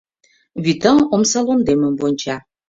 Вӱта 0.63 0.93
омсалондемым 1.13 1.93
вонча. 2.01 2.35